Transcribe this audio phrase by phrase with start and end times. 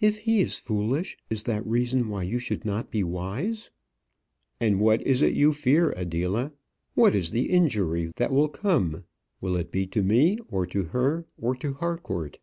[0.00, 3.70] "If he is foolish, is that reason why you should not be wise?"
[4.58, 6.50] "And what is it you fear, Adela?
[6.96, 9.04] What is the injury that will come?
[9.40, 12.40] Will it be to me, or to her, or to Harcourt?"